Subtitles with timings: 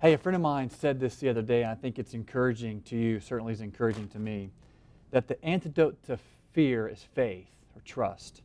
[0.00, 2.82] Hey, a friend of mine said this the other day, and I think it's encouraging
[2.82, 4.52] to you, certainly is encouraging to me,
[5.10, 6.20] that the antidote to
[6.52, 8.42] fear is faith or trust.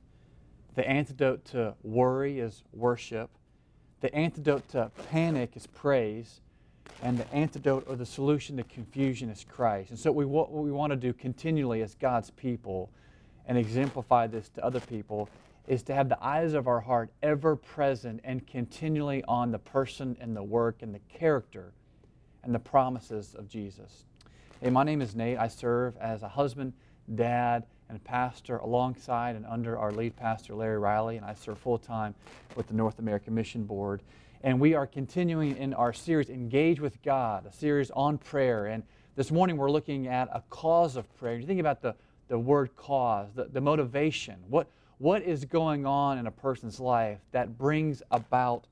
[0.74, 3.29] The antidote to worry is worship.
[4.02, 6.42] The antidote to panic is praise.
[7.03, 9.92] And the antidote or the solution to confusion is Christ.
[9.92, 12.90] And so, we, what we want to do continually as God's people
[13.46, 15.29] and exemplify this to other people
[15.68, 20.18] is to have the eyes of our heart ever present and continually on the person
[20.20, 21.73] and the work and the character
[22.44, 24.05] and the promises of Jesus.
[24.62, 25.38] Hey, my name is Nate.
[25.38, 26.73] I serve as a husband,
[27.16, 31.77] dad, and pastor alongside and under our lead pastor, Larry Riley, and I serve full
[31.77, 32.16] time
[32.55, 34.02] with the North American Mission Board.
[34.41, 38.66] And we are continuing in our series, Engage with God, a series on prayer.
[38.66, 38.84] And
[39.16, 41.38] this morning we're looking at a cause of prayer.
[41.38, 41.95] You think about the,
[42.27, 44.35] the word cause, the, the motivation.
[44.49, 48.67] What, what is going on in a person's life that brings about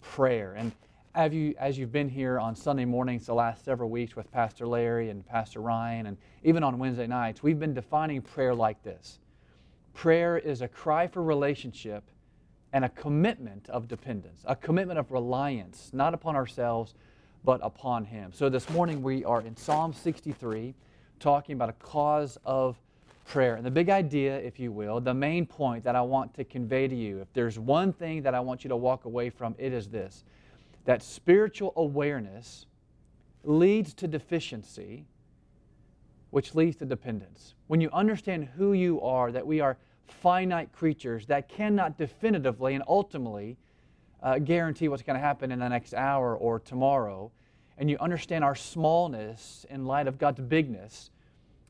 [0.00, 0.54] prayer.
[0.54, 0.72] And
[1.14, 4.66] have you, as you've been here on Sunday mornings the last several weeks with Pastor
[4.66, 9.18] Larry and Pastor Ryan, and even on Wednesday nights, we've been defining prayer like this
[9.94, 12.04] prayer is a cry for relationship
[12.74, 16.94] and a commitment of dependence, a commitment of reliance, not upon ourselves,
[17.44, 18.30] but upon Him.
[18.34, 20.74] So this morning we are in Psalm 63,
[21.18, 22.76] talking about a cause of
[23.26, 23.56] prayer.
[23.56, 26.88] And the big idea, if you will, the main point that I want to convey
[26.88, 29.72] to you, if there's one thing that I want you to walk away from, it
[29.72, 30.24] is this
[30.84, 32.66] that spiritual awareness
[33.42, 35.04] leads to deficiency,
[36.30, 37.54] which leads to dependence.
[37.66, 42.84] When you understand who you are, that we are finite creatures that cannot definitively and
[42.86, 43.56] ultimately
[44.22, 47.30] uh, guarantee what's going to happen in the next hour or tomorrow,
[47.78, 51.10] and you understand our smallness in light of God's bigness,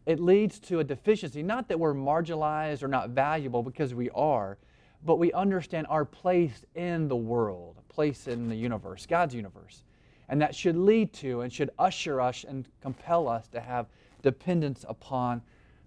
[0.07, 1.43] it leads to a deficiency.
[1.43, 4.57] Not that we're marginalized or not valuable because we are,
[5.05, 9.83] but we understand our place in the world, place in the universe, God's universe.
[10.29, 13.87] And that should lead to and should usher us and compel us to have
[14.23, 15.43] dependence upon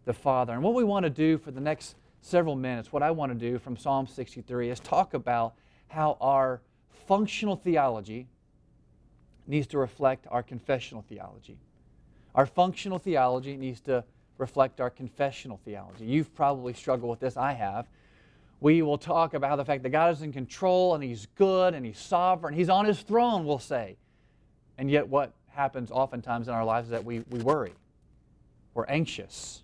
[0.05, 0.53] the Father.
[0.53, 3.37] And what we want to do for the next several minutes, what I want to
[3.37, 5.55] do from Psalm 63 is talk about
[5.87, 6.61] how our
[7.07, 8.27] functional theology
[9.47, 11.57] needs to reflect our confessional theology.
[12.35, 14.03] Our functional theology needs to
[14.37, 16.05] reflect our confessional theology.
[16.05, 17.87] You've probably struggled with this, I have.
[18.61, 21.85] We will talk about the fact that God is in control and He's good and
[21.85, 22.53] He's sovereign.
[22.53, 23.97] He's on His throne, we'll say.
[24.77, 27.73] And yet, what happens oftentimes in our lives is that we, we worry,
[28.73, 29.63] we're anxious.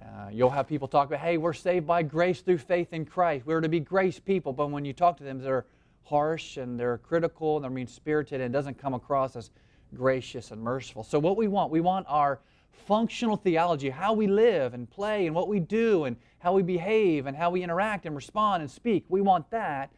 [0.00, 3.44] Uh, you'll have people talk about, hey, we're saved by grace through faith in Christ.
[3.46, 4.52] We're to be grace people.
[4.52, 5.66] But when you talk to them, they're
[6.04, 9.50] harsh and they're critical and they're mean spirited and it doesn't come across as
[9.94, 11.04] gracious and merciful.
[11.04, 12.40] So, what we want, we want our
[12.86, 17.26] functional theology, how we live and play and what we do and how we behave
[17.26, 19.90] and how we interact and respond and speak, we want that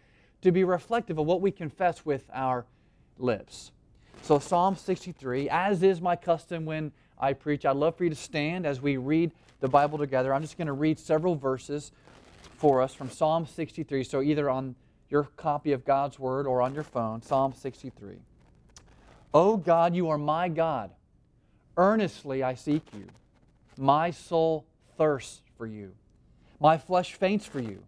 [0.43, 2.67] to be reflective of what we confess with our
[3.19, 3.71] lips.
[4.23, 8.17] So, Psalm 63, as is my custom when I preach, I'd love for you to
[8.17, 10.35] stand as we read the Bible together.
[10.35, 11.93] I'm just going to read several verses
[12.57, 14.05] for us from Psalm 63.
[14.05, 14.75] So, either on
[15.09, 18.19] your copy of God's Word or on your phone, Psalm 63.
[19.35, 20.91] O God, you are my God.
[21.77, 23.07] Earnestly I seek you.
[23.79, 24.67] My soul
[24.99, 25.93] thirsts for you.
[26.61, 27.83] My flesh faints for you,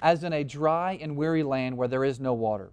[0.00, 2.70] as in a dry and weary land where there is no water.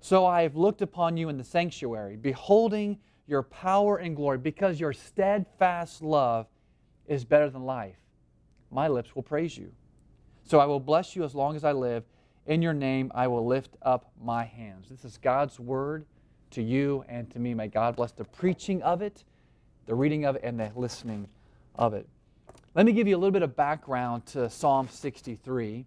[0.00, 4.80] So I have looked upon you in the sanctuary, beholding your power and glory, because
[4.80, 6.46] your steadfast love
[7.06, 7.98] is better than life.
[8.70, 9.70] My lips will praise you.
[10.44, 12.04] So I will bless you as long as I live.
[12.46, 14.88] In your name I will lift up my hands.
[14.88, 16.06] This is God's word
[16.50, 17.54] to you and to me.
[17.54, 19.24] May God bless the preaching of it,
[19.86, 21.28] the reading of it, and the listening
[21.76, 22.08] of it.
[22.74, 25.84] Let me give you a little bit of background to Psalm 63.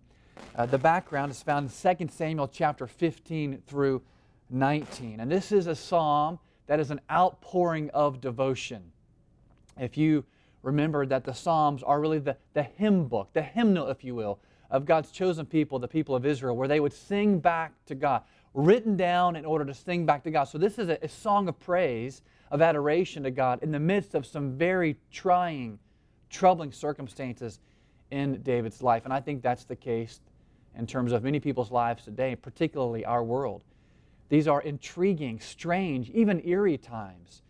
[0.56, 4.02] Uh, the background is found in 2 Samuel chapter 15 through
[4.50, 5.19] 19.
[5.19, 8.84] And this is a psalm that is an outpouring of devotion.
[9.78, 10.25] If you
[10.62, 14.40] remember that the Psalms are really the, the hymn book, the hymnal, if you will,
[14.69, 18.23] of God's chosen people, the people of Israel, where they would sing back to God
[18.53, 20.46] written down in order to sing back to God.
[20.46, 22.22] So this is a, a song of praise,
[22.52, 25.79] of adoration to God in the midst of some very trying,
[26.29, 27.59] troubling circumstances
[28.11, 29.05] in David's life.
[29.05, 30.20] And I think that's the case
[30.78, 33.64] in terms of many people's lives today, particularly our world.
[34.29, 37.41] These are intriguing, strange, even eerie times.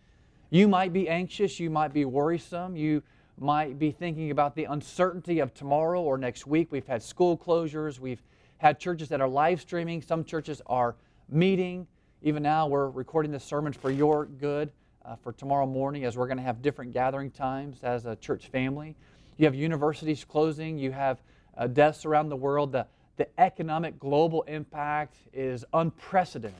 [0.50, 3.02] You might be anxious, you might be worrisome, you
[3.38, 6.68] might be thinking about the uncertainty of tomorrow or next week.
[6.70, 8.22] We've had school closures, we've
[8.64, 10.96] had churches that are live streaming, some churches are
[11.28, 11.86] meeting.
[12.22, 14.72] Even now, we're recording this sermon for your good
[15.04, 18.48] uh, for tomorrow morning as we're going to have different gathering times as a church
[18.48, 18.96] family.
[19.36, 21.20] You have universities closing, you have
[21.58, 22.72] uh, deaths around the world.
[22.72, 22.86] The,
[23.18, 26.56] the economic global impact is unprecedented.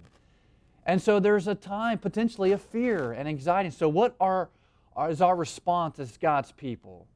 [0.84, 3.70] And so there's a time potentially of fear and anxiety.
[3.70, 4.50] So, what are,
[4.94, 7.06] are is our response as God's people?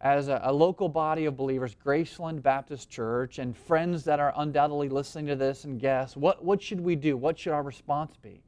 [0.00, 4.88] As a, a, local body of believers, Graceland Baptist Church, and friends that are undoubtedly
[4.88, 7.16] listening to this and guests, what, what should we do?
[7.16, 8.42] What should our response be?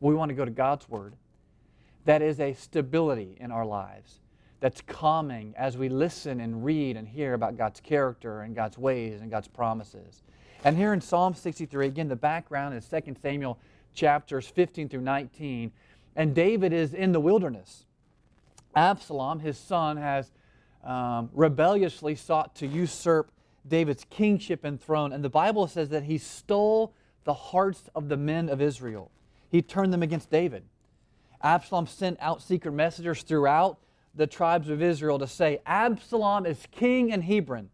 [0.00, 1.16] We want to go to God's Word.
[2.06, 4.20] That is a stability in our lives
[4.60, 9.20] that's calming as we listen and read and hear about God's character and God's ways
[9.20, 10.22] and God's promises.
[10.64, 13.58] And here in Psalm 63, again, the background is 2 Samuel
[13.94, 15.72] chapters 15 through 19.
[16.16, 17.86] And David is in the wilderness.
[18.74, 20.30] Absalom, his son, has
[20.84, 23.30] um, rebelliously sought to usurp
[23.66, 25.12] David's kingship and throne.
[25.12, 26.94] And the Bible says that he stole
[27.24, 29.10] the hearts of the men of Israel,
[29.50, 30.64] he turned them against David.
[31.42, 33.78] Absalom sent out secret messengers throughout
[34.14, 37.70] the tribes of Israel to say, Absalom is king in Hebron,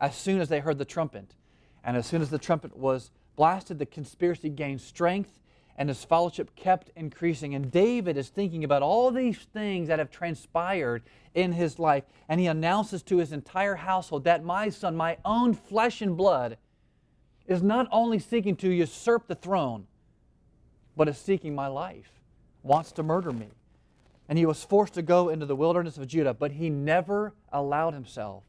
[0.00, 1.34] as soon as they heard the trumpet.
[1.84, 5.38] And as soon as the trumpet was blasted, the conspiracy gained strength
[5.78, 7.54] and his fellowship kept increasing.
[7.54, 11.04] And David is thinking about all these things that have transpired
[11.34, 12.02] in his life.
[12.28, 16.58] And he announces to his entire household that my son, my own flesh and blood,
[17.46, 19.86] is not only seeking to usurp the throne,
[20.96, 22.10] but is seeking my life,
[22.64, 23.46] wants to murder me.
[24.28, 27.94] And he was forced to go into the wilderness of Judah, but he never allowed
[27.94, 28.42] himself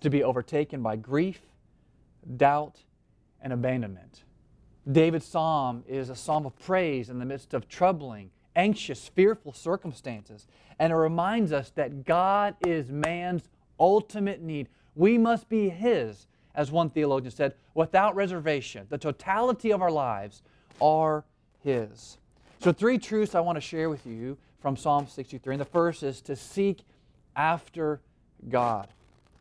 [0.00, 1.40] to be overtaken by grief,
[2.36, 2.78] doubt,
[3.42, 4.22] and abandonment.
[4.90, 10.46] David's psalm is a psalm of praise in the midst of troubling, anxious, fearful circumstances.
[10.78, 13.48] And it reminds us that God is man's
[13.80, 14.68] ultimate need.
[14.94, 18.86] We must be His, as one theologian said, without reservation.
[18.88, 20.42] The totality of our lives
[20.80, 21.24] are
[21.64, 22.18] His.
[22.60, 25.54] So, three truths I want to share with you from Psalm 63.
[25.54, 26.80] And the first is to seek
[27.34, 28.00] after
[28.48, 28.88] God.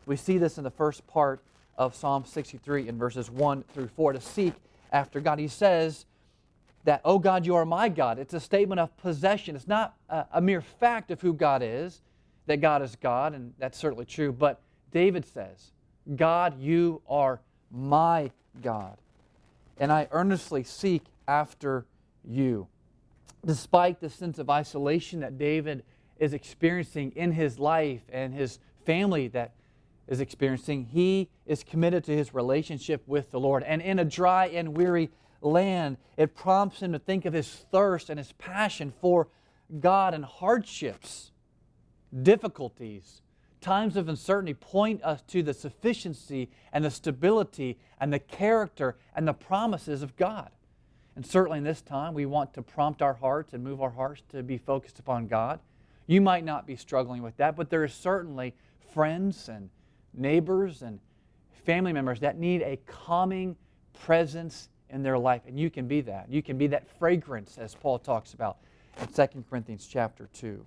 [0.05, 1.39] We see this in the first part
[1.77, 4.53] of Psalm 63 in verses 1 through 4 to seek
[4.95, 5.39] after God.
[5.39, 6.05] He says
[6.85, 8.17] that, Oh God, you are my God.
[8.17, 9.55] It's a statement of possession.
[9.55, 12.01] It's not a, a mere fact of who God is,
[12.47, 14.31] that God is God, and that's certainly true.
[14.31, 14.61] But
[14.91, 15.73] David says,
[16.15, 18.31] God, you are my
[18.61, 18.97] God,
[19.77, 21.85] and I earnestly seek after
[22.23, 22.67] you.
[23.45, 25.83] Despite the sense of isolation that David
[26.17, 29.51] is experiencing in his life and his family that
[30.07, 33.63] is experiencing, he is committed to his relationship with the Lord.
[33.63, 35.09] And in a dry and weary
[35.41, 39.27] land, it prompts him to think of his thirst and his passion for
[39.79, 41.31] God and hardships,
[42.21, 43.21] difficulties,
[43.61, 49.27] times of uncertainty point us to the sufficiency and the stability and the character and
[49.27, 50.51] the promises of God.
[51.15, 54.21] And certainly in this time, we want to prompt our hearts and move our hearts
[54.29, 55.59] to be focused upon God.
[56.07, 58.53] You might not be struggling with that, but there is certainly
[58.93, 59.69] friends and
[60.17, 60.99] neighbors and
[61.65, 63.55] family members that need a calming
[63.93, 65.41] presence in their life.
[65.47, 66.27] And you can be that.
[66.29, 68.57] You can be that fragrance, as Paul talks about
[69.01, 70.65] in 2 Corinthians chapter 2.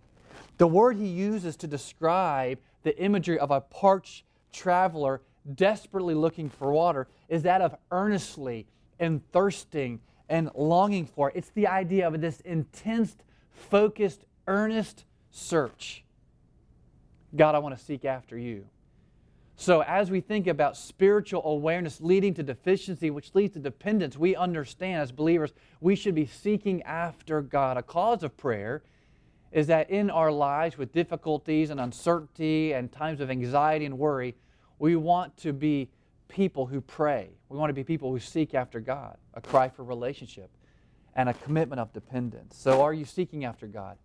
[0.58, 5.20] The word he uses to describe the imagery of a parched traveler
[5.54, 8.66] desperately looking for water is that of earnestly
[8.98, 11.32] and thirsting and longing for.
[11.34, 13.16] It's the idea of this intense,
[13.52, 16.04] focused, earnest search.
[17.34, 18.66] God, I want to seek after you.
[19.60, 24.36] So, as we think about spiritual awareness leading to deficiency, which leads to dependence, we
[24.36, 27.76] understand as believers we should be seeking after God.
[27.76, 28.84] A cause of prayer
[29.50, 34.36] is that in our lives, with difficulties and uncertainty and times of anxiety and worry,
[34.78, 35.90] we want to be
[36.28, 37.28] people who pray.
[37.48, 40.50] We want to be people who seek after God, a cry for relationship,
[41.16, 42.56] and a commitment of dependence.
[42.56, 43.98] So, are you seeking after God?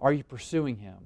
[0.00, 0.98] Are you pursuing Him?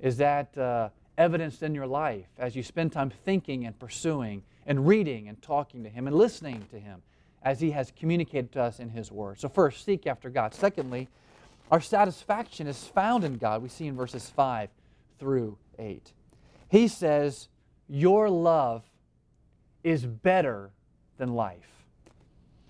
[0.00, 0.56] Is that.
[0.56, 0.88] Uh,
[1.18, 5.82] evidenced in your life as you spend time thinking and pursuing and reading and talking
[5.82, 7.02] to Him and listening to Him
[7.42, 9.38] as He has communicated to us in His Word.
[9.38, 10.54] So, first, seek after God.
[10.54, 11.08] Secondly,
[11.70, 13.62] our satisfaction is found in God.
[13.62, 14.70] We see in verses 5
[15.18, 16.12] through 8.
[16.70, 17.48] He says,
[17.88, 18.84] Your love
[19.82, 20.70] is better
[21.18, 21.84] than life.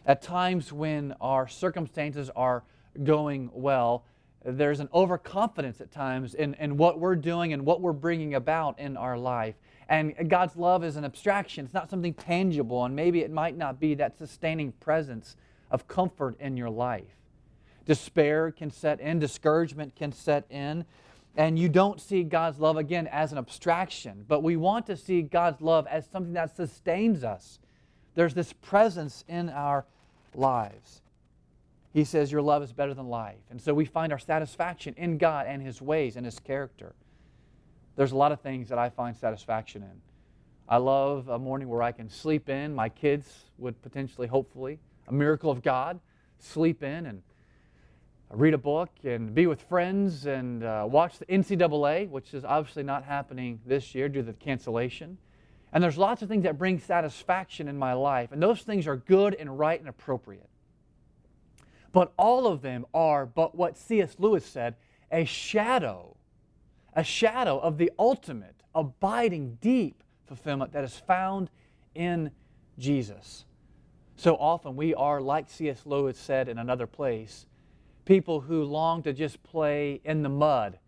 [0.06, 2.64] At times when our circumstances are
[3.04, 4.04] going well,
[4.56, 8.78] there's an overconfidence at times in, in what we're doing and what we're bringing about
[8.78, 9.54] in our life.
[9.88, 13.80] And God's love is an abstraction, it's not something tangible, and maybe it might not
[13.80, 15.36] be that sustaining presence
[15.70, 17.16] of comfort in your life.
[17.86, 20.84] Despair can set in, discouragement can set in,
[21.36, 25.22] and you don't see God's love again as an abstraction, but we want to see
[25.22, 27.58] God's love as something that sustains us.
[28.14, 29.86] There's this presence in our
[30.34, 31.00] lives.
[31.92, 33.38] He says, Your love is better than life.
[33.50, 36.94] And so we find our satisfaction in God and His ways and His character.
[37.96, 40.00] There's a lot of things that I find satisfaction in.
[40.68, 42.74] I love a morning where I can sleep in.
[42.74, 44.78] My kids would potentially, hopefully,
[45.08, 45.98] a miracle of God,
[46.38, 47.22] sleep in and
[48.30, 52.82] read a book and be with friends and uh, watch the NCAA, which is obviously
[52.82, 55.16] not happening this year due to the cancellation.
[55.72, 58.96] And there's lots of things that bring satisfaction in my life, and those things are
[58.96, 60.48] good and right and appropriate.
[61.92, 64.16] But all of them are, but what C.S.
[64.18, 64.76] Lewis said,
[65.10, 66.16] a shadow,
[66.94, 71.50] a shadow of the ultimate, abiding, deep fulfillment that is found
[71.94, 72.30] in
[72.78, 73.44] Jesus.
[74.16, 75.86] So often we are, like C.S.
[75.86, 77.46] Lewis said in another place,
[78.04, 80.78] people who long to just play in the mud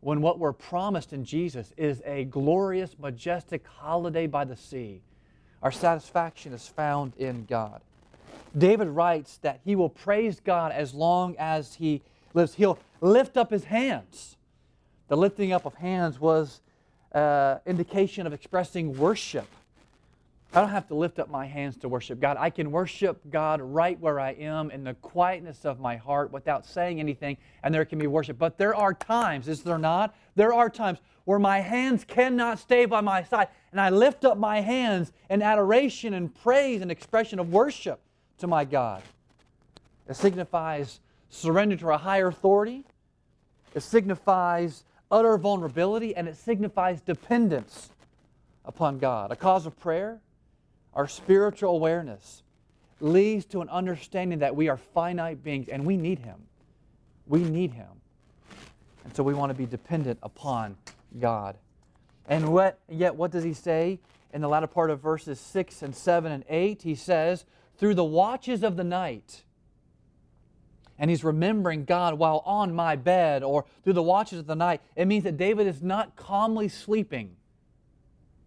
[0.00, 5.00] when what we're promised in Jesus is a glorious, majestic holiday by the sea.
[5.62, 7.82] Our satisfaction is found in God.
[8.56, 12.02] David writes that he will praise God as long as he
[12.34, 12.54] lives.
[12.54, 14.36] He'll lift up his hands.
[15.08, 16.60] The lifting up of hands was
[17.14, 19.46] uh, indication of expressing worship.
[20.54, 22.36] I don't have to lift up my hands to worship God.
[22.38, 26.66] I can worship God right where I am in the quietness of my heart without
[26.66, 28.38] saying anything, and there can be worship.
[28.38, 30.14] But there are times, is there not?
[30.34, 34.36] There are times where my hands cannot stay by my side, and I lift up
[34.36, 38.00] my hands in adoration and praise and expression of worship
[38.38, 39.02] to my God.
[40.08, 42.84] It signifies surrender to a higher authority,
[43.74, 47.90] it signifies utter vulnerability, and it signifies dependence
[48.64, 49.30] upon God.
[49.30, 50.20] A cause of prayer
[50.94, 52.42] our spiritual awareness
[53.00, 56.36] leads to an understanding that we are finite beings and we need Him.
[57.26, 57.88] We need Him.
[59.04, 60.76] And so we want to be dependent upon
[61.18, 61.56] God.
[62.28, 63.98] And what, yet, what does He say
[64.32, 66.82] in the latter part of verses 6 and 7 and 8?
[66.82, 67.44] He says,
[67.82, 69.42] Through the watches of the night,
[70.98, 74.80] and he's remembering God while on my bed or through the watches of the night.
[74.94, 77.36] It means that David is not calmly sleeping,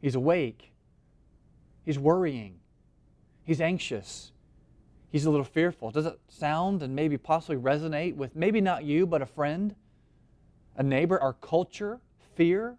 [0.01, 0.72] he's awake
[1.86, 2.56] He's worrying.
[3.44, 4.32] He's anxious.
[5.12, 5.92] He's a little fearful.
[5.92, 9.75] Does it sound and maybe possibly resonate with maybe not you, but a friend,
[10.75, 12.01] a neighbor, our culture,
[12.36, 12.75] fear,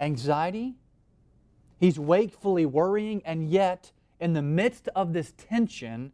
[0.00, 0.74] anxiety?
[1.78, 6.12] He's wakefully worrying, and yet, in the midst of this tension,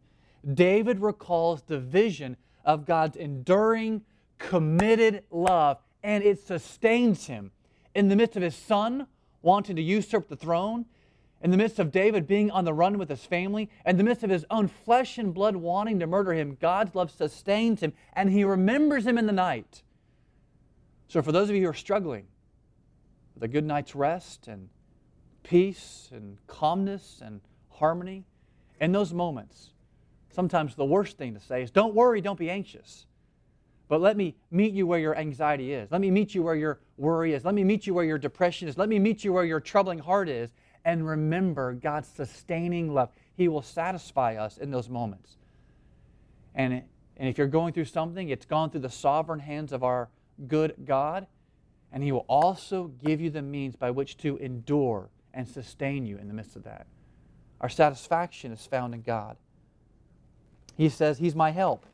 [0.53, 4.01] David recalls the vision of God's enduring,
[4.39, 7.51] committed love, and it sustains him.
[7.93, 9.05] In the midst of his son
[9.43, 10.85] wanting to usurp the throne,
[11.41, 14.23] in the midst of David being on the run with his family, in the midst
[14.23, 18.31] of his own flesh and blood wanting to murder him, God's love sustains him and
[18.31, 19.83] he remembers him in the night.
[21.07, 22.25] So, for those of you who are struggling
[23.35, 24.69] with a good night's rest and
[25.43, 27.41] peace and calmness and
[27.79, 28.25] harmony,
[28.79, 29.71] in those moments,
[30.33, 33.05] sometimes the worst thing to say is, Don't worry, don't be anxious.
[33.87, 35.91] But let me meet you where your anxiety is.
[35.91, 37.43] Let me meet you where your worry is.
[37.43, 38.77] Let me meet you where your depression is.
[38.77, 40.51] Let me meet you where your troubling heart is
[40.85, 43.09] and remember God's sustaining love.
[43.35, 45.37] He will satisfy us in those moments.
[46.53, 46.83] And,
[47.17, 50.09] and if you're going through something, it's gone through the sovereign hands of our
[50.47, 51.25] good God,
[51.91, 56.17] and He will also give you the means by which to endure and sustain you
[56.17, 56.85] in the midst of that.
[57.61, 59.37] Our satisfaction is found in God.
[60.77, 61.85] He says, He's my help.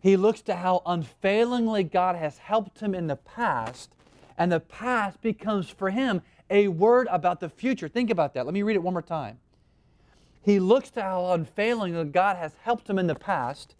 [0.00, 3.94] He looks to how unfailingly God has helped him in the past,
[4.36, 7.88] and the past becomes for him a word about the future.
[7.88, 8.44] Think about that.
[8.44, 9.38] Let me read it one more time.
[10.42, 13.74] He looks to how unfailingly God has helped him in the past,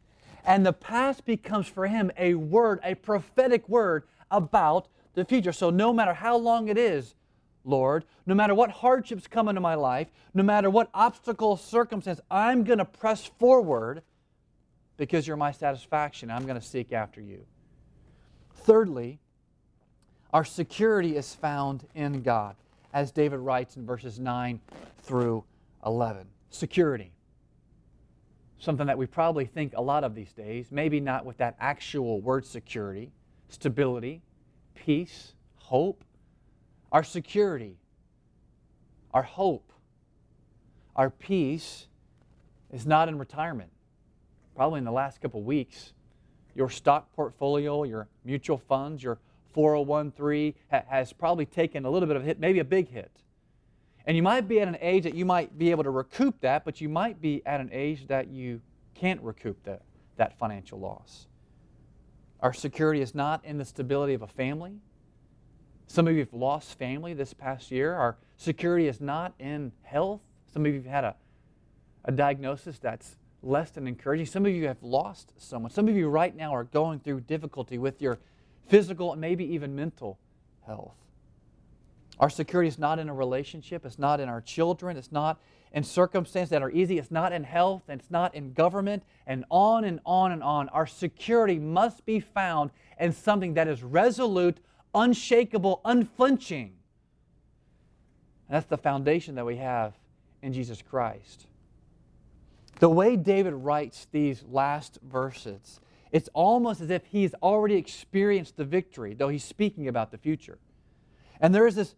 [0.44, 5.52] and the past becomes for him a word, a prophetic word about the future.
[5.52, 7.14] So no matter how long it is,
[7.64, 12.64] Lord, no matter what hardships come into my life, no matter what obstacle, circumstance, I'm
[12.64, 14.02] going to press forward
[14.97, 16.31] because you're my satisfaction.
[16.31, 17.45] I'm going to seek after you.
[18.55, 19.19] Thirdly,
[20.33, 22.57] our security is found in God,
[22.93, 24.61] as David writes in verses 9
[25.02, 25.45] through
[25.85, 26.26] 11.
[26.50, 27.12] Security.
[28.59, 32.21] Something that we probably think a lot of these days, maybe not with that actual
[32.21, 33.11] word security,
[33.49, 34.23] stability,
[34.75, 36.05] peace, hope.
[36.92, 37.76] Our security,
[39.14, 39.73] our hope,
[40.97, 41.87] our peace
[42.73, 43.70] is not in retirement.
[44.56, 45.92] Probably in the last couple weeks,
[46.54, 49.18] your stock portfolio, your mutual funds, your
[49.56, 53.11] 401(3) has probably taken a little bit of a hit, maybe a big hit.
[54.06, 56.64] And you might be at an age that you might be able to recoup that,
[56.64, 58.61] but you might be at an age that you
[58.94, 59.82] can't recoup that,
[60.16, 61.26] that financial loss.
[62.40, 64.80] Our security is not in the stability of a family.
[65.90, 67.94] Some of you have lost family this past year.
[67.97, 70.20] Our security is not in health.
[70.52, 71.16] Some of you have had a,
[72.04, 74.26] a diagnosis that's less than encouraging.
[74.26, 75.73] Some of you have lost someone.
[75.73, 78.20] Some of you right now are going through difficulty with your
[78.68, 80.16] physical and maybe even mental
[80.64, 80.94] health.
[82.20, 85.40] Our security is not in a relationship, it's not in our children, it's not
[85.73, 86.99] in circumstances that are easy.
[86.99, 90.68] It's not in health, and it's not in government, and on and on and on.
[90.68, 92.70] Our security must be found
[93.00, 94.59] in something that is resolute,
[94.94, 96.73] unshakable, unflinching.
[98.49, 99.94] And that's the foundation that we have
[100.42, 101.47] in Jesus Christ.
[102.80, 105.80] The way David writes these last verses,
[106.12, 110.59] it's almost as if he's already experienced the victory, though he's speaking about the future.
[111.40, 111.94] And there is this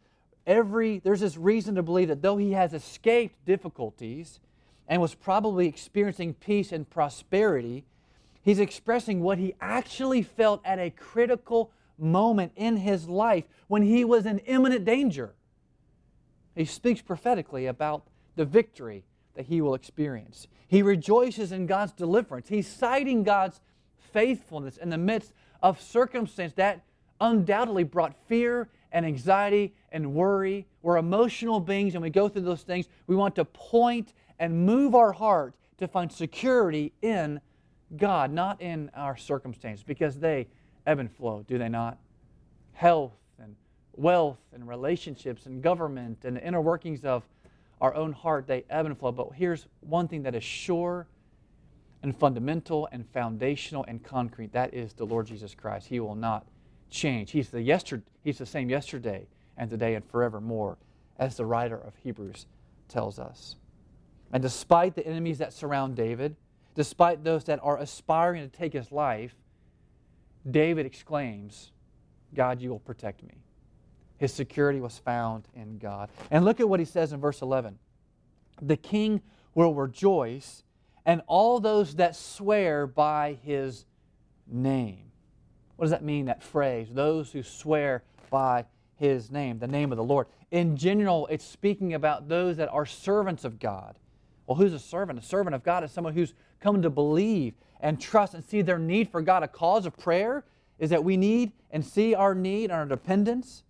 [0.47, 4.41] every there's this reason to believe that though he has escaped difficulties
[4.89, 7.85] and was probably experiencing peace and prosperity,
[8.43, 14.05] he's expressing what he actually felt at a critical moment in his life when he
[14.05, 15.35] was in imminent danger.
[16.55, 18.07] He speaks prophetically about
[18.37, 20.49] the victory that he will experience.
[20.69, 22.49] He rejoices in God's deliverance.
[22.49, 23.61] He's citing God's
[24.13, 25.33] faithfulness in the midst
[25.63, 26.83] of circumstance that
[27.21, 30.67] undoubtedly brought fear and anxiety and worry.
[30.83, 32.89] We're emotional beings and we go through those things.
[33.07, 37.41] We want to point and move our heart to find security in
[37.97, 40.49] God, not in our circumstances, because they
[40.87, 41.99] ebb and flow, do they not?
[42.73, 43.55] Health and
[43.95, 47.23] wealth and relationships and government and the inner workings of
[47.81, 49.13] our own heart, they ebb and flow.
[49.13, 51.07] But here's one thing that is sure
[52.03, 55.89] and fundamental and foundational and concrete that is the Lord Jesus Christ.
[55.89, 56.47] He will not
[56.91, 57.31] change.
[57.31, 60.79] He's the, yesterday, he's the same yesterday and today and forevermore,
[61.19, 62.47] as the writer of Hebrews
[62.89, 63.57] tells us.
[64.33, 66.37] And despite the enemies that surround David,
[66.75, 69.35] despite those that are aspiring to take his life,
[70.51, 71.73] David exclaims,
[72.35, 73.35] God, you will protect me.
[74.19, 76.11] His security was found in God.
[76.31, 77.79] And look at what he says in verse 11
[78.61, 79.21] The king
[79.55, 80.63] will rejoice,
[81.05, 83.85] and all those that swear by his
[84.47, 85.11] name.
[85.77, 86.89] What does that mean, that phrase?
[86.93, 90.29] Those who swear by his name, the name of the Lord.
[90.53, 93.99] In general, it's speaking about those that are servants of God.
[94.47, 95.19] Well, who's a servant?
[95.19, 98.79] A servant of God is someone who's come to believe and trust and see their
[98.79, 99.43] need for God.
[99.43, 100.45] A cause of prayer
[100.79, 103.65] is that we need and see our need and our dependence.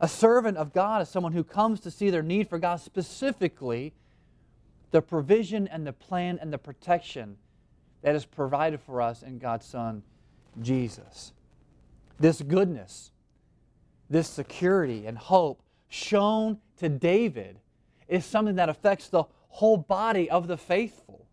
[0.00, 3.92] A servant of God is someone who comes to see their need for God, specifically
[4.90, 7.36] the provision and the plan and the protection
[8.02, 10.02] that is provided for us in God's Son,
[10.60, 11.32] Jesus.
[12.18, 13.12] This goodness,
[14.08, 17.58] this security and hope shown to David
[18.08, 21.26] is something that affects the whole body of the faithful.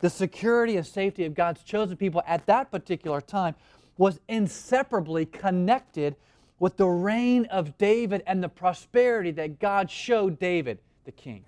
[0.00, 3.54] The security and safety of God's chosen people at that particular time
[3.98, 6.16] was inseparably connected
[6.58, 11.44] with the reign of David and the prosperity that God showed David, the king.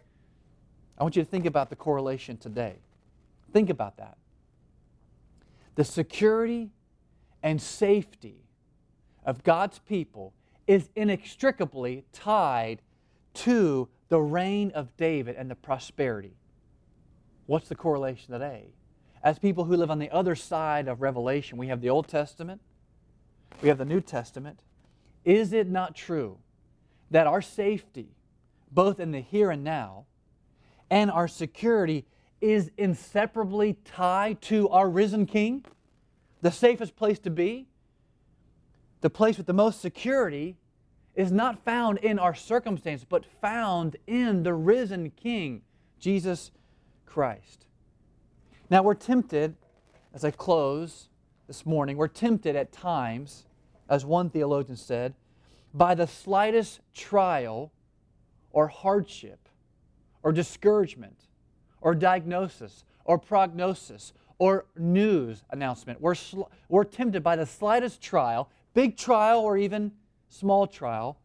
[0.99, 2.77] I want you to think about the correlation today.
[3.53, 4.17] Think about that.
[5.75, 6.71] The security
[7.43, 8.45] and safety
[9.25, 10.35] of God's people
[10.67, 12.83] is inextricably tied
[13.35, 16.37] to the reign of David and the prosperity.
[17.47, 18.75] What's the correlation today?
[19.23, 22.61] As people who live on the other side of Revelation, we have the Old Testament,
[23.61, 24.61] we have the New Testament.
[25.25, 26.39] Is it not true
[27.11, 28.17] that our safety,
[28.71, 30.07] both in the here and now,
[30.91, 32.05] and our security
[32.41, 35.65] is inseparably tied to our risen King?
[36.41, 37.69] The safest place to be,
[39.01, 40.57] the place with the most security
[41.15, 45.63] is not found in our circumstance, but found in the risen King,
[45.99, 46.51] Jesus
[47.07, 47.67] Christ.
[48.71, 49.55] Now, we're tempted,
[50.15, 51.09] as I close
[51.47, 53.45] this morning, we're tempted at times,
[53.89, 55.15] as one theologian said,
[55.75, 57.73] by the slightest trial
[58.51, 59.49] or hardship
[60.23, 61.27] or discouragement
[61.81, 66.01] or diagnosis or prognosis or news announcement.
[66.01, 69.93] We're, sl- we're tempted by the slightest trial big trial or even
[70.33, 71.19] small trial,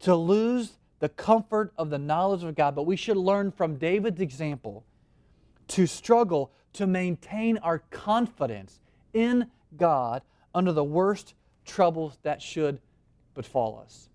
[0.00, 2.74] to lose the comfort of the knowledge of God.
[2.74, 4.84] But we should learn from David's example
[5.68, 8.80] to struggle to maintain our confidence
[9.12, 10.22] in God
[10.54, 12.80] under the worst troubles that should
[13.34, 14.08] befall us.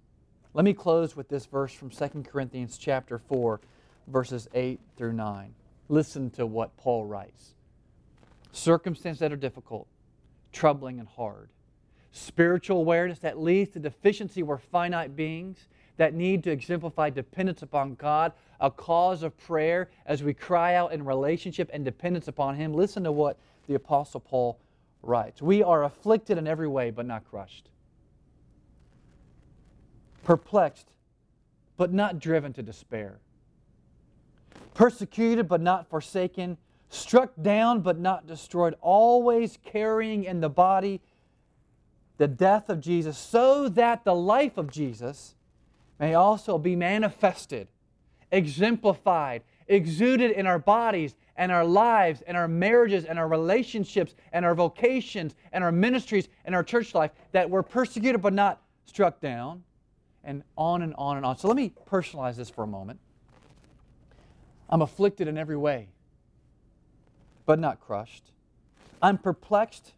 [0.53, 3.59] Let me close with this verse from 2 Corinthians chapter 4
[4.07, 5.53] verses 8 through 9.
[5.89, 7.53] Listen to what Paul writes.
[8.51, 9.87] Circumstances that are difficult,
[10.51, 11.49] troubling and hard
[12.11, 14.43] spiritual awareness that leads to deficiency.
[14.43, 15.67] We're finite beings
[15.97, 20.93] that need to exemplify dependence upon God, a cause of prayer as we cry out
[20.93, 22.73] in relationship and dependence upon Him.
[22.73, 24.59] Listen to what the Apostle Paul
[25.01, 27.69] writes We are afflicted in every way, but not crushed,
[30.23, 30.87] perplexed,
[31.77, 33.19] but not driven to despair,
[34.73, 36.57] persecuted, but not forsaken,
[36.89, 41.01] struck down, but not destroyed, always carrying in the body
[42.17, 45.35] the death of Jesus so that the life of Jesus
[45.99, 47.67] may also be manifested,
[48.31, 54.45] exemplified, exuded in our bodies and our lives and our marriages and our relationships and
[54.45, 59.19] our vocations and our ministries and our church life that we're persecuted but not struck
[59.19, 59.63] down,
[60.23, 61.37] and on and on and on.
[61.37, 62.99] So let me personalize this for a moment.
[64.69, 65.87] I'm afflicted in every way,
[67.45, 68.31] but not crushed.
[69.01, 69.93] I'm perplexed,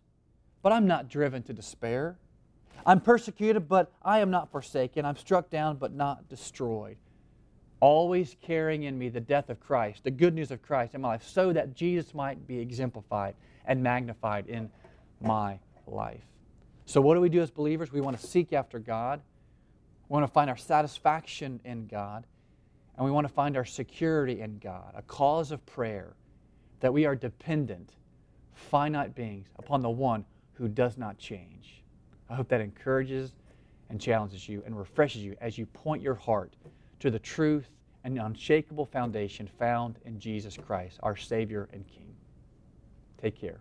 [0.61, 2.17] but I'm not driven to despair.
[2.85, 5.05] I'm persecuted, but I am not forsaken.
[5.05, 6.97] I'm struck down, but not destroyed.
[7.81, 11.09] Always carrying in me the death of Christ, the good news of Christ in my
[11.09, 14.69] life, so that Jesus might be exemplified and magnified in
[15.21, 16.23] my life.
[16.85, 17.91] So, what do we do as believers?
[17.91, 19.21] We want to seek after God.
[20.07, 22.25] We want to find our satisfaction in God.
[22.97, 26.15] And we want to find our security in God, a cause of prayer
[26.81, 27.91] that we are dependent,
[28.53, 30.25] finite beings upon the one
[30.59, 31.81] who does not change.
[32.29, 33.31] I hope that encourages
[33.89, 36.53] and challenges you and refreshes you as you point your heart
[36.99, 37.69] to the truth
[38.03, 42.13] and unshakable foundation found in Jesus Christ, our Savior and King.
[43.21, 43.59] Take care.